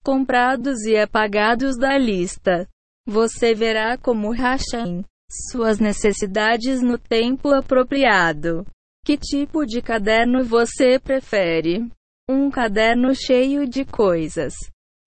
comprados 0.05 0.83
e 0.83 0.97
apagados 0.97 1.77
da 1.77 1.97
lista. 1.97 2.69
Você 3.09 3.55
verá 3.55 3.97
como 3.97 4.31
Hashem 4.31 5.03
suas 5.51 5.79
necessidades 5.79 6.83
no 6.83 6.99
tempo 6.99 7.49
apropriado. 7.53 8.65
Que 9.05 9.17
tipo 9.17 9.67
de 9.67 9.83
caderno 9.83 10.45
você 10.45 10.99
prefere? 10.99 11.89
Um 12.31 12.51
caderno 12.51 13.15
cheio 13.15 13.67
de 13.67 13.85
coisas 13.85 14.55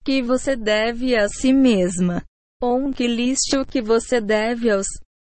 que 0.03 0.21
você 0.21 0.55
deve 0.55 1.15
a 1.15 1.27
si 1.27 1.51
mesma, 1.51 2.23
ou 2.61 2.77
um 2.77 2.93
que 2.93 3.07
liste 3.07 3.57
o 3.57 3.65
que 3.65 3.81
você 3.81 4.21
deve 4.21 4.69
aos 4.69 4.87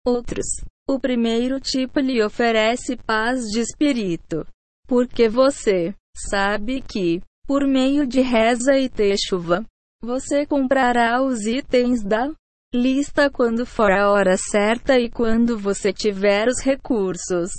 outros. 0.05 0.45
O 0.89 0.99
primeiro 0.99 1.59
tipo 1.59 1.99
lhe 1.99 2.23
oferece 2.23 2.97
paz 2.97 3.43
de 3.51 3.59
espírito, 3.59 4.45
porque 4.87 5.29
você 5.29 5.93
sabe 6.29 6.81
que, 6.81 7.21
por 7.45 7.67
meio 7.67 8.07
de 8.07 8.21
reza 8.21 8.77
e 8.77 8.89
techuva, 8.89 9.65
você 10.01 10.45
comprará 10.45 11.21
os 11.21 11.45
itens 11.45 12.03
da 12.03 12.31
lista 12.73 13.29
quando 13.29 13.65
for 13.65 13.91
a 13.91 14.11
hora 14.11 14.35
certa 14.37 14.99
e 14.99 15.09
quando 15.09 15.57
você 15.57 15.93
tiver 15.93 16.47
os 16.47 16.59
recursos. 16.59 17.51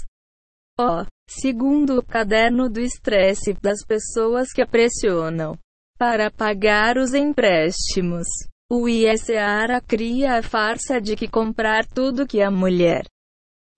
Ó, 0.79 1.03
oh, 1.03 1.07
segundo 1.31 1.99
o 1.99 2.05
caderno 2.05 2.69
do 2.69 2.81
estresse 2.81 3.55
das 3.63 3.85
pessoas 3.85 4.53
que 4.53 4.61
a 4.61 4.67
pressionam 4.67 5.57
para 5.97 6.31
pagar 6.31 6.99
os 6.99 7.15
empréstimos. 7.15 8.27
O 8.71 8.89
ISARA 8.89 9.81
cria 9.81 10.39
a 10.39 10.43
farsa 10.43 11.01
de 11.01 11.15
que 11.15 11.29
comprar 11.29 11.87
tudo 11.87 12.27
que 12.27 12.43
a 12.43 12.51
mulher 12.51 13.05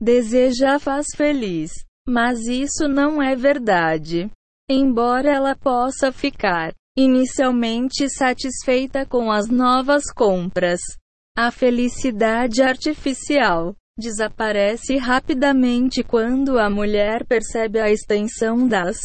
deseja 0.00 0.78
faz 0.78 1.06
feliz. 1.14 1.72
Mas 2.08 2.46
isso 2.46 2.88
não 2.88 3.20
é 3.20 3.34
verdade. 3.34 4.30
Embora 4.68 5.30
ela 5.30 5.54
possa 5.54 6.10
ficar 6.10 6.74
inicialmente 6.98 8.08
satisfeita 8.08 9.06
com 9.06 9.30
as 9.30 9.48
novas 9.48 10.04
compras, 10.12 10.80
a 11.36 11.52
felicidade 11.52 12.62
artificial 12.62 13.76
desaparece 13.98 14.96
rapidamente 14.96 16.02
quando 16.02 16.58
a 16.58 16.68
mulher 16.68 17.24
percebe 17.26 17.78
a 17.78 17.90
extensão 17.90 18.66
das 18.66 18.96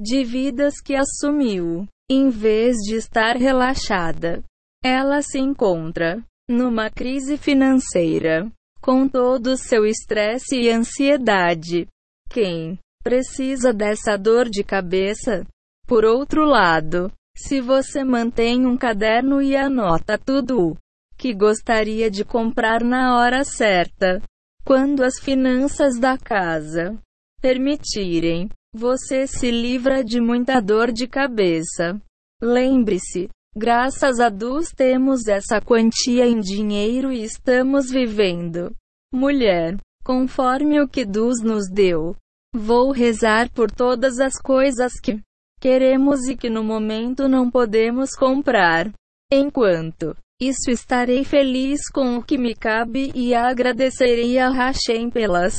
dívidas 0.00 0.80
que 0.80 0.94
assumiu. 0.94 1.86
Em 2.08 2.28
vez 2.28 2.76
de 2.78 2.96
estar 2.96 3.36
relaxada, 3.36 4.42
ela 4.84 5.22
se 5.22 5.38
encontra 5.38 6.22
numa 6.48 6.90
crise 6.90 7.36
financeira, 7.36 8.50
com 8.80 9.08
todo 9.08 9.48
o 9.48 9.56
seu 9.56 9.86
estresse 9.86 10.56
e 10.56 10.70
ansiedade. 10.70 11.86
Quem 12.28 12.78
precisa 13.02 13.72
dessa 13.72 14.16
dor 14.16 14.48
de 14.48 14.62
cabeça? 14.62 15.46
Por 15.86 16.04
outro 16.04 16.44
lado, 16.44 17.10
se 17.36 17.60
você 17.60 18.04
mantém 18.04 18.66
um 18.66 18.76
caderno 18.76 19.40
e 19.40 19.56
anota 19.56 20.18
tudo 20.18 20.76
que 21.16 21.34
gostaria 21.34 22.10
de 22.10 22.24
comprar 22.24 22.82
na 22.82 23.18
hora 23.18 23.44
certa, 23.44 24.22
quando 24.64 25.02
as 25.02 25.18
finanças 25.18 25.98
da 25.98 26.16
casa 26.16 26.98
permitirem, 27.40 28.48
você 28.72 29.26
se 29.26 29.50
livra 29.50 30.04
de 30.04 30.20
muita 30.20 30.60
dor 30.60 30.92
de 30.92 31.06
cabeça. 31.06 32.00
Lembre-se, 32.40 33.28
graças 33.56 34.20
a 34.20 34.28
Deus 34.28 34.70
temos 34.70 35.26
essa 35.26 35.60
quantia 35.60 36.26
em 36.26 36.40
dinheiro 36.40 37.12
e 37.12 37.22
estamos 37.22 37.90
vivendo. 37.90 38.74
Mulher, 39.12 39.76
conforme 40.04 40.80
o 40.80 40.88
que 40.88 41.04
Deus 41.04 41.42
nos 41.42 41.68
deu. 41.68 42.14
Vou 42.54 42.90
rezar 42.90 43.48
por 43.50 43.70
todas 43.70 44.18
as 44.18 44.34
coisas 44.34 44.92
que 45.00 45.20
queremos 45.60 46.26
e 46.28 46.36
que 46.36 46.50
no 46.50 46.64
momento 46.64 47.28
não 47.28 47.50
podemos 47.50 48.10
comprar. 48.10 48.90
Enquanto 49.32 50.16
isso 50.40 50.70
estarei 50.70 51.22
feliz 51.22 51.88
com 51.92 52.16
o 52.16 52.22
que 52.22 52.36
me 52.36 52.54
cabe 52.54 53.12
e 53.14 53.34
agradecerei 53.34 54.38
a 54.38 54.50
Hashem 54.50 55.10
pelas 55.10 55.54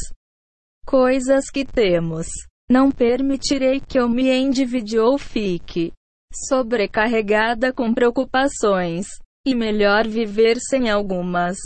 coisas 0.86 1.50
que 1.50 1.64
temos. 1.64 2.28
Não 2.70 2.92
permitirei 2.92 3.80
que 3.80 4.00
eu 4.00 4.10
me 4.10 4.30
endivide 4.30 4.98
ou 4.98 5.18
fique 5.18 5.94
sobrecarregada 6.34 7.72
com 7.72 7.94
preocupações. 7.94 9.08
E 9.46 9.56
melhor 9.56 10.08
viver 10.08 10.58
sem 10.60 10.90
algumas 10.90 11.58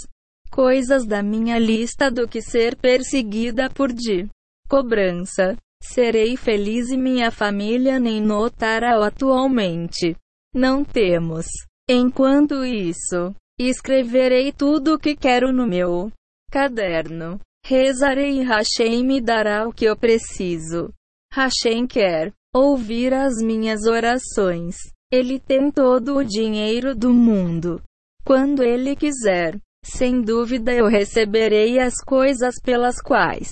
coisas 0.49 1.05
da 1.05 1.21
minha 1.21 1.59
lista 1.59 2.09
do 2.09 2.25
que 2.25 2.41
ser 2.41 2.77
perseguida 2.77 3.69
por 3.69 3.91
de 3.91 4.29
cobrança. 4.67 5.55
Serei 5.83 6.35
feliz 6.35 6.89
e 6.89 6.97
minha 6.97 7.29
família 7.29 7.99
nem 7.99 8.19
notará 8.19 9.05
atualmente. 9.05 10.15
Não 10.53 10.83
temos. 10.83 11.45
Enquanto 11.87 12.65
isso, 12.65 13.35
escreverei 13.59 14.51
tudo 14.51 14.95
o 14.95 14.99
que 14.99 15.15
quero 15.15 15.51
no 15.53 15.67
meu 15.67 16.11
caderno. 16.51 17.39
Rezarei 17.63 18.39
e 18.39 18.43
Hashem 18.43 19.03
me 19.03 19.21
dará 19.21 19.67
o 19.67 19.73
que 19.73 19.85
eu 19.85 19.95
preciso. 19.95 20.91
Hashem 21.31 21.85
quer 21.85 22.31
ouvir 22.53 23.13
as 23.13 23.35
minhas 23.43 23.85
orações. 23.85 24.75
Ele 25.11 25.39
tem 25.39 25.71
todo 25.71 26.15
o 26.15 26.23
dinheiro 26.23 26.95
do 26.95 27.13
mundo. 27.13 27.81
Quando 28.23 28.63
ele 28.63 28.95
quiser, 28.95 29.59
sem 29.83 30.21
dúvida 30.21 30.73
eu 30.73 30.87
receberei 30.87 31.79
as 31.79 31.95
coisas 32.03 32.55
pelas 32.63 32.99
quais 32.99 33.51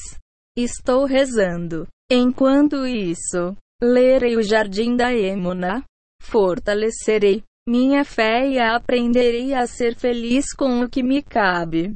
estou 0.55 1.05
rezando. 1.05 1.87
Enquanto 2.11 2.85
isso, 2.85 3.55
lerei 3.81 4.35
o 4.35 4.43
Jardim 4.43 4.95
da 4.95 5.13
Emuna, 5.13 5.83
fortalecerei 6.21 7.43
minha 7.67 8.03
fé 8.03 8.47
e 8.47 8.59
aprenderei 8.59 9.53
a 9.53 9.65
ser 9.65 9.95
feliz 9.95 10.53
com 10.53 10.81
o 10.81 10.89
que 10.89 11.01
me 11.01 11.23
cabe. 11.23 11.95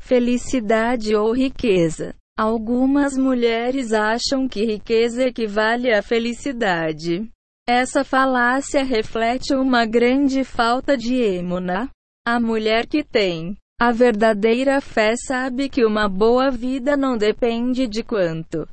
Felicidade 0.00 1.14
ou 1.14 1.32
riqueza. 1.32 2.14
Algumas 2.38 3.16
mulheres 3.16 3.92
acham 3.92 4.48
que 4.48 4.64
riqueza 4.64 5.24
equivale 5.24 5.92
à 5.92 6.02
felicidade. 6.02 7.28
Essa 7.66 8.04
falácia 8.04 8.84
reflete 8.84 9.54
uma 9.54 9.86
grande 9.86 10.44
falta 10.44 10.96
de 10.96 11.14
emuna. 11.14 11.88
A 12.26 12.38
mulher 12.38 12.86
que 12.86 13.02
tem 13.02 13.56
a 13.84 13.92
verdadeira 13.92 14.80
fé 14.80 15.14
sabe 15.14 15.68
que 15.68 15.84
uma 15.84 16.08
boa 16.08 16.50
vida 16.50 16.96
não 16.96 17.18
depende 17.18 17.86
de 17.86 18.02
quanto 18.02 18.66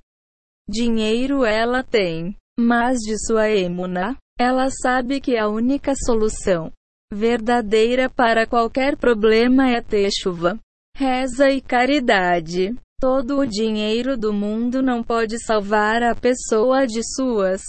dinheiro 0.69 1.43
ela 1.43 1.83
tem, 1.83 2.33
mas 2.57 2.99
de 2.99 3.17
sua 3.25 3.49
emuna. 3.49 4.15
Ela 4.39 4.69
sabe 4.69 5.19
que 5.19 5.35
a 5.35 5.49
única 5.49 5.93
solução 6.05 6.71
verdadeira 7.11 8.09
para 8.09 8.47
qualquer 8.47 8.95
problema 8.95 9.67
é 9.67 9.81
ter 9.81 10.09
chuva, 10.17 10.57
reza 10.95 11.49
e 11.49 11.59
caridade. 11.59 12.73
Todo 12.97 13.39
o 13.39 13.45
dinheiro 13.45 14.15
do 14.15 14.31
mundo 14.31 14.81
não 14.81 15.03
pode 15.03 15.43
salvar 15.43 16.01
a 16.03 16.15
pessoa 16.15 16.87
de 16.87 17.01
suas 17.15 17.61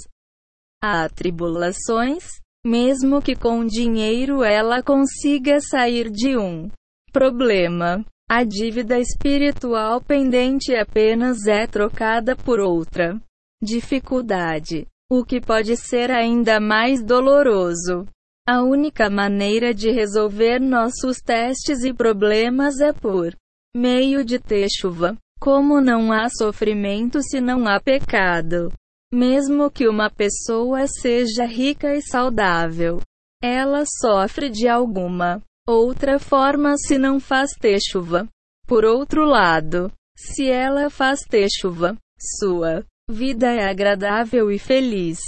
atribulações, 0.80 2.22
mesmo 2.64 3.20
que 3.20 3.34
com 3.34 3.66
dinheiro 3.66 4.44
ela 4.44 4.80
consiga 4.80 5.60
sair 5.60 6.08
de 6.08 6.36
um 6.36 6.70
problema. 7.12 8.04
A 8.30 8.44
dívida 8.44 8.98
espiritual 8.98 10.00
pendente 10.00 10.74
apenas 10.74 11.46
é 11.46 11.66
trocada 11.66 12.34
por 12.34 12.60
outra 12.60 13.20
dificuldade, 13.62 14.86
o 15.08 15.24
que 15.24 15.40
pode 15.40 15.76
ser 15.76 16.10
ainda 16.10 16.58
mais 16.58 17.04
doloroso. 17.04 18.06
A 18.48 18.62
única 18.62 19.08
maneira 19.08 19.72
de 19.72 19.90
resolver 19.90 20.58
nossos 20.58 21.18
testes 21.18 21.84
e 21.84 21.92
problemas 21.92 22.80
é 22.80 22.92
por 22.92 23.36
meio 23.76 24.24
de 24.24 24.40
ter 24.40 24.66
chuva. 24.68 25.16
Como 25.38 25.80
não 25.80 26.10
há 26.10 26.28
sofrimento 26.28 27.22
se 27.22 27.40
não 27.40 27.68
há 27.68 27.80
pecado. 27.80 28.72
Mesmo 29.12 29.70
que 29.70 29.86
uma 29.86 30.08
pessoa 30.08 30.86
seja 30.86 31.44
rica 31.44 31.94
e 31.94 32.02
saudável, 32.02 33.00
ela 33.42 33.84
sofre 33.84 34.48
de 34.48 34.66
alguma 34.66 35.42
outra 35.66 36.18
forma 36.18 36.76
se 36.76 36.98
não 36.98 37.20
faz 37.20 37.52
ter 37.52 37.78
chuva. 37.80 38.28
Por 38.66 38.84
outro 38.84 39.24
lado, 39.24 39.92
se 40.16 40.50
ela 40.50 40.88
faz 40.90 41.20
ter 41.20 41.48
chuva, 41.50 41.96
sua 42.38 42.84
vida 43.10 43.50
é 43.50 43.68
agradável 43.68 44.50
e 44.50 44.58
feliz, 44.58 45.18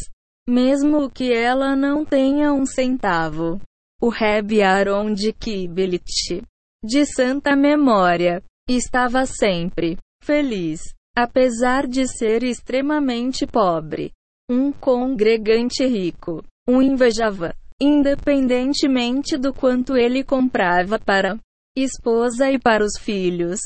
mesmo 0.49 1.11
que 1.11 1.33
ela 1.33 1.75
não 1.75 2.05
tenha 2.05 2.53
um 2.53 2.65
centavo. 2.65 3.61
O 4.01 4.09
Reb 4.09 4.63
Aaron 4.63 5.13
de 5.13 5.33
Kibelit, 5.33 6.43
de 6.85 7.07
santa 7.07 7.57
memória, 7.57 8.43
estava 8.69 9.25
sempre 9.27 9.97
feliz, 10.23 10.81
apesar 11.17 11.87
de 11.87 12.07
ser 12.07 12.43
extremamente 12.43 13.47
pobre. 13.47 14.13
Um 14.51 14.73
congregante 14.73 15.87
rico 15.87 16.43
o 16.69 16.81
invejava, 16.81 17.55
independentemente 17.85 19.37
do 19.37 19.53
quanto 19.53 19.97
ele 19.97 20.25
comprava 20.25 20.99
para 20.99 21.39
esposa 21.77 22.51
e 22.51 22.59
para 22.59 22.85
os 22.85 22.99
filhos. 22.99 23.61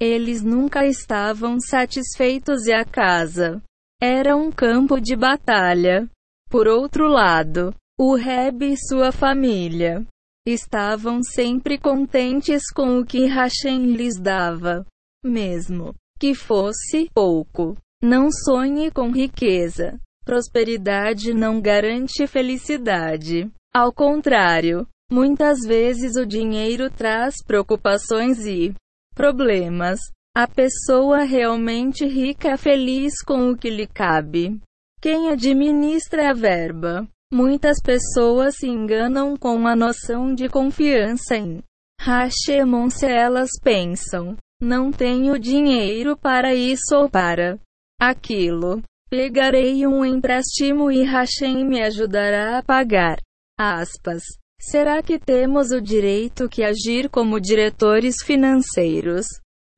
Eles 0.00 0.42
nunca 0.42 0.86
estavam 0.86 1.60
satisfeitos 1.60 2.66
e 2.66 2.72
a 2.72 2.84
casa 2.84 3.62
era 4.02 4.34
um 4.34 4.50
campo 4.50 4.98
de 4.98 5.14
batalha. 5.14 6.08
Por 6.48 6.66
outro 6.66 7.06
lado, 7.06 7.74
o 7.98 8.14
Reb 8.14 8.62
e 8.62 8.76
sua 8.76 9.12
família 9.12 10.06
estavam 10.46 11.22
sempre 11.22 11.78
contentes 11.78 12.62
com 12.74 12.98
o 12.98 13.04
que 13.04 13.26
Hashem 13.26 13.92
lhes 13.94 14.18
dava, 14.18 14.86
mesmo 15.22 15.94
que 16.18 16.34
fosse 16.34 17.10
pouco. 17.14 17.76
Não 18.02 18.30
sonhe 18.30 18.90
com 18.90 19.10
riqueza. 19.10 20.00
Prosperidade 20.24 21.34
não 21.34 21.60
garante 21.60 22.26
felicidade. 22.26 23.50
Ao 23.74 23.92
contrário, 23.92 24.86
muitas 25.10 25.60
vezes 25.60 26.16
o 26.16 26.26
dinheiro 26.26 26.90
traz 26.90 27.34
preocupações 27.46 28.44
e 28.46 28.74
problemas. 29.14 30.00
A 30.36 30.46
pessoa 30.46 31.24
realmente 31.24 32.06
rica 32.06 32.50
é 32.50 32.56
feliz 32.56 33.22
com 33.26 33.50
o 33.50 33.56
que 33.56 33.68
lhe 33.68 33.86
cabe. 33.86 34.60
Quem 35.00 35.30
administra 35.30 36.30
a 36.30 36.32
verba 36.32 37.08
Muitas 37.32 37.76
pessoas 37.80 38.56
se 38.56 38.66
enganam 38.66 39.36
com 39.36 39.64
a 39.68 39.76
noção 39.76 40.34
de 40.34 40.48
confiança 40.48 41.36
em 41.36 41.62
Hashemon 42.00 42.90
se 42.90 43.06
elas 43.06 43.50
pensam, 43.62 44.36
não 44.60 44.90
tenho 44.90 45.38
dinheiro 45.38 46.16
para 46.16 46.52
isso 46.52 46.92
ou 46.92 47.08
para 47.08 47.56
aquilo. 48.00 48.82
Pegarei 49.08 49.86
um 49.86 50.04
empréstimo 50.04 50.90
e 50.90 51.04
Hashem 51.04 51.64
me 51.64 51.80
ajudará 51.82 52.58
a 52.58 52.62
pagar. 52.64 53.18
Aspas. 53.62 54.22
Será 54.58 55.02
que 55.02 55.18
temos 55.18 55.70
o 55.70 55.82
direito 55.82 56.48
que 56.48 56.64
agir 56.64 57.10
como 57.10 57.38
diretores 57.38 58.16
financeiros 58.24 59.26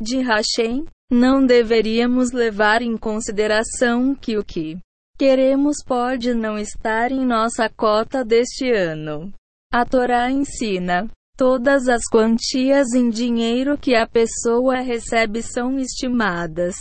de 0.01 0.19
Hashem? 0.21 0.85
Não 1.11 1.45
deveríamos 1.45 2.31
levar 2.31 2.81
em 2.81 2.97
consideração 2.97 4.15
que 4.15 4.39
o 4.39 4.45
que 4.45 4.79
queremos 5.19 5.79
pode 5.85 6.33
não 6.33 6.57
estar 6.57 7.11
em 7.11 7.27
nossa 7.27 7.69
cota 7.69 8.25
deste 8.25 8.71
ano. 8.71 9.33
A 9.73 9.85
Torá 9.85 10.31
ensina: 10.31 11.11
todas 11.37 11.89
as 11.89 12.03
quantias 12.05 12.95
em 12.95 13.11
dinheiro 13.11 13.77
que 13.77 13.97
a 13.97 14.07
pessoa 14.07 14.77
recebe 14.77 15.43
são 15.43 15.77
estimadas 15.77 16.77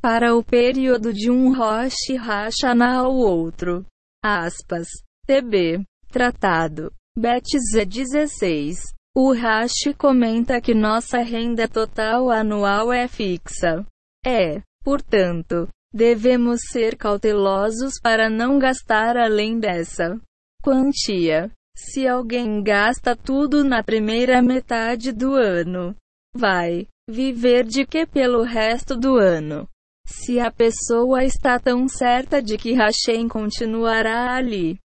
para 0.00 0.34
o 0.34 0.42
período 0.42 1.12
de 1.12 1.30
um 1.30 1.54
Rosh 1.54 2.16
Hashanah 2.18 3.00
ao 3.00 3.14
outro. 3.14 3.84
Aspas. 4.24 4.88
TB. 5.26 5.84
Tratado. 6.10 6.92
Betze 7.16 7.84
16. 7.84 8.78
O 9.16 9.32
Rashi 9.32 9.92
comenta 9.96 10.60
que 10.60 10.74
nossa 10.74 11.18
renda 11.18 11.66
total 11.68 12.30
anual 12.30 12.92
é 12.92 13.08
fixa. 13.08 13.84
É, 14.24 14.62
portanto, 14.84 15.68
Devemos 15.92 16.60
ser 16.70 16.96
cautelosos 16.96 17.94
para 18.02 18.28
não 18.28 18.58
gastar 18.58 19.16
além 19.16 19.58
dessa 19.58 20.20
quantia. 20.62 21.50
Se 21.74 22.06
alguém 22.06 22.62
gasta 22.62 23.16
tudo 23.16 23.64
na 23.64 23.82
primeira 23.82 24.42
metade 24.42 25.12
do 25.12 25.34
ano, 25.34 25.94
vai 26.34 26.86
viver 27.08 27.64
de 27.64 27.86
que 27.86 28.04
pelo 28.04 28.42
resto 28.42 28.96
do 28.96 29.16
ano? 29.16 29.66
Se 30.06 30.40
a 30.40 30.50
pessoa 30.50 31.24
está 31.24 31.58
tão 31.58 31.88
certa 31.88 32.42
de 32.42 32.58
que 32.58 32.74
Hashem 32.74 33.28
continuará 33.28 34.34
ali, 34.34 34.78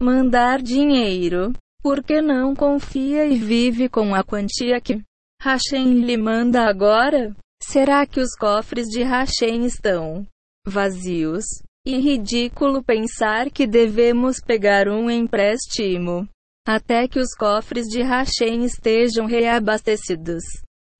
mandar 0.00 0.62
dinheiro, 0.62 1.52
por 1.82 2.02
que 2.02 2.22
não 2.22 2.54
confia 2.54 3.26
e 3.26 3.36
vive 3.36 3.88
com 3.88 4.14
a 4.14 4.24
quantia 4.24 4.80
que 4.80 5.02
Hashem 5.42 6.00
lhe 6.00 6.16
manda 6.16 6.62
agora? 6.62 7.36
Será 7.62 8.06
que 8.06 8.20
os 8.20 8.34
cofres 8.34 8.86
de 8.86 9.02
Hashem 9.02 9.66
estão 9.66 10.26
vazios? 10.66 11.44
E 11.86 11.98
ridículo 11.98 12.82
pensar 12.82 13.50
que 13.50 13.66
devemos 13.66 14.38
pegar 14.40 14.88
um 14.88 15.10
empréstimo 15.10 16.28
até 16.66 17.08
que 17.08 17.18
os 17.18 17.34
cofres 17.34 17.86
de 17.86 18.02
Hashem 18.02 18.64
estejam 18.64 19.26
reabastecidos. 19.26 20.44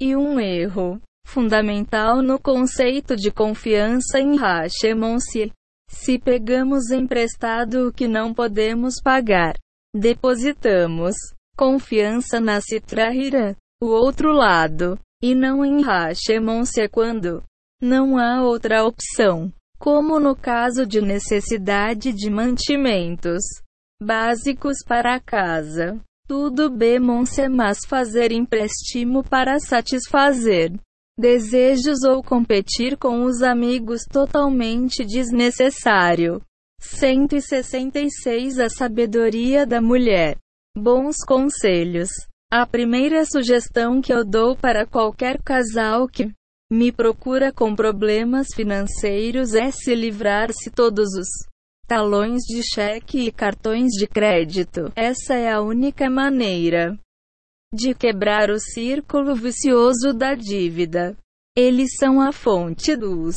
E 0.01 0.17
um 0.17 0.41
erro 0.41 1.01
fundamental 1.27 2.23
no 2.23 2.39
conceito 2.39 3.15
de 3.15 3.31
confiança 3.31 4.19
em 4.19 4.37
Hashemon 4.37 5.19
se 5.21 5.53
se 5.91 6.19
pegamos 6.19 6.91
emprestado 6.91 7.89
o 7.89 7.93
que 7.93 8.07
não 8.07 8.33
podemos 8.33 8.95
pagar, 9.03 9.55
depositamos 9.95 11.15
confiança 11.57 12.41
na 12.41 12.61
Citrahira, 12.61 13.57
o 13.83 13.87
outro 13.87 14.33
lado, 14.33 14.99
e 15.23 15.35
não 15.35 15.65
em 15.65 15.83
Hashemon-se 15.83 16.89
quando 16.89 17.43
não 17.83 18.17
há 18.17 18.43
outra 18.43 18.85
opção, 18.85 19.53
como 19.79 20.21
no 20.21 20.37
caso 20.37 20.87
de 20.87 21.01
necessidade 21.01 22.13
de 22.13 22.31
mantimentos 22.31 23.43
básicos 24.01 24.77
para 24.87 25.17
a 25.17 25.21
casa. 25.21 26.01
Tudo 26.27 26.71
bem, 26.71 27.01
mas 27.51 27.79
fazer 27.89 28.31
empréstimo 28.31 29.25
para 29.25 29.59
satisfazer 29.59 30.73
desejos 31.21 32.03
ou 32.03 32.23
competir 32.23 32.97
com 32.97 33.25
os 33.25 33.43
amigos 33.43 34.01
totalmente 34.11 35.05
desnecessário. 35.05 36.41
166 36.81 38.59
A 38.59 38.71
sabedoria 38.71 39.67
da 39.67 39.83
mulher. 39.83 40.39
Bons 40.75 41.17
conselhos. 41.27 42.09
A 42.51 42.67
primeira 42.67 43.25
sugestão 43.27 44.01
que 44.01 44.13
eu 44.13 44.25
dou 44.25 44.57
para 44.57 44.87
qualquer 44.87 45.41
casal 45.43 46.09
que 46.09 46.33
me 46.73 46.91
procura 46.91 47.53
com 47.53 47.77
problemas 47.77 48.47
financeiros 48.55 49.55
é 49.55 49.71
se 49.71 49.95
livrar-se 49.95 50.71
todos 50.71 51.11
os 51.15 51.29
talões 51.87 52.43
de 52.45 52.63
cheque 52.63 53.27
e 53.27 53.33
cartões 53.33 53.91
de 53.93 54.07
crédito. 54.07 54.91
Essa 54.97 55.35
é 55.35 55.53
a 55.53 55.61
única 55.61 56.09
maneira 56.09 56.99
de 57.73 57.95
quebrar 57.95 58.51
o 58.51 58.59
círculo 58.59 59.35
vicioso 59.35 60.13
da 60.13 60.35
dívida. 60.35 61.17
Eles 61.57 61.91
são 61.99 62.21
a 62.21 62.33
fonte 62.33 62.97
dos 62.97 63.37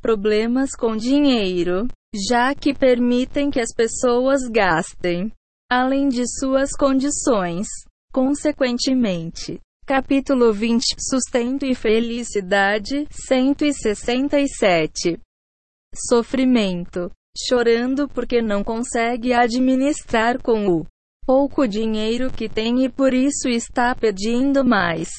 problemas 0.00 0.70
com 0.76 0.96
dinheiro, 0.96 1.86
já 2.28 2.54
que 2.54 2.74
permitem 2.74 3.50
que 3.50 3.60
as 3.60 3.72
pessoas 3.74 4.42
gastem 4.48 5.32
além 5.70 6.08
de 6.08 6.24
suas 6.38 6.70
condições. 6.72 7.66
Consequentemente, 8.10 9.60
capítulo 9.86 10.52
20 10.52 10.96
Sustento 10.98 11.66
e 11.66 11.74
Felicidade 11.74 13.06
167 13.10 15.20
Sofrimento 15.94 17.10
chorando 17.36 18.08
porque 18.08 18.42
não 18.42 18.64
consegue 18.64 19.32
administrar 19.32 20.42
com 20.42 20.68
o 20.68 20.86
pouco 21.28 21.68
dinheiro 21.68 22.32
que 22.32 22.48
tem 22.48 22.86
e 22.86 22.88
por 22.88 23.12
isso 23.12 23.50
está 23.50 23.94
pedindo 23.94 24.64
mais. 24.64 25.10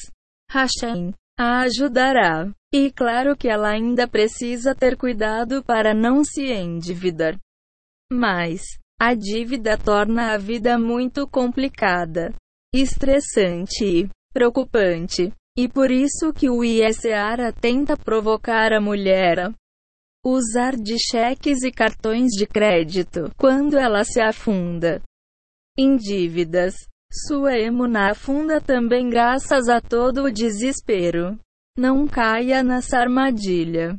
Hashem 0.50 1.14
a 1.38 1.60
ajudará. 1.60 2.50
E 2.74 2.90
claro 2.90 3.36
que 3.36 3.48
ela 3.48 3.68
ainda 3.68 4.08
precisa 4.08 4.74
ter 4.74 4.96
cuidado 4.96 5.62
para 5.62 5.94
não 5.94 6.24
se 6.24 6.46
endividar. 6.50 7.38
Mas 8.12 8.60
a 9.00 9.14
dívida 9.14 9.78
torna 9.78 10.34
a 10.34 10.36
vida 10.36 10.76
muito 10.76 11.28
complicada 11.28 12.34
estressante 12.74 13.84
e 13.84 14.08
preocupante. 14.32 15.32
E 15.56 15.68
por 15.68 15.92
isso 15.92 16.32
que 16.32 16.50
o 16.50 16.64
ISARA 16.64 17.52
tenta 17.52 17.96
provocar 17.96 18.72
a 18.72 18.80
mulher 18.80 19.38
a 19.38 19.54
usar 20.26 20.74
de 20.74 20.96
cheques 20.98 21.62
e 21.62 21.70
cartões 21.70 22.30
de 22.32 22.48
crédito 22.48 23.30
quando 23.36 23.78
ela 23.78 24.02
se 24.02 24.20
afunda 24.20 25.00
em 25.80 25.96
dívidas. 25.96 26.74
Sua 27.10 27.58
emuna 27.58 28.10
afunda 28.10 28.60
também 28.60 29.08
graças 29.08 29.68
a 29.68 29.80
todo 29.80 30.24
o 30.24 30.30
desespero. 30.30 31.38
Não 31.76 32.06
caia 32.06 32.62
nessa 32.62 32.98
armadilha. 32.98 33.98